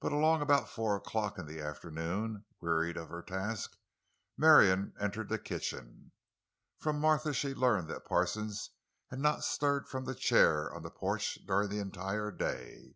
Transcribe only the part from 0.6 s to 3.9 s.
four o'clock in the afternoon, wearied of her task,